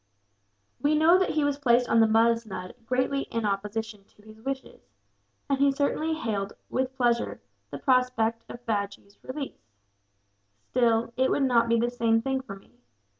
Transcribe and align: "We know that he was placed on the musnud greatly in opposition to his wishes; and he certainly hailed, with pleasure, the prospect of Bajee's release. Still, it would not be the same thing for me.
"We 0.81 0.95
know 0.95 1.19
that 1.19 1.29
he 1.29 1.43
was 1.43 1.59
placed 1.59 1.87
on 1.87 1.99
the 1.99 2.07
musnud 2.07 2.73
greatly 2.87 3.21
in 3.29 3.45
opposition 3.45 4.03
to 4.05 4.23
his 4.23 4.41
wishes; 4.41 4.81
and 5.47 5.59
he 5.59 5.71
certainly 5.71 6.15
hailed, 6.15 6.53
with 6.71 6.95
pleasure, 6.97 7.39
the 7.69 7.77
prospect 7.77 8.43
of 8.49 8.65
Bajee's 8.65 9.19
release. 9.21 9.69
Still, 10.71 11.13
it 11.17 11.29
would 11.29 11.43
not 11.43 11.69
be 11.69 11.79
the 11.79 11.91
same 11.91 12.19
thing 12.23 12.41
for 12.41 12.55
me. 12.55 12.79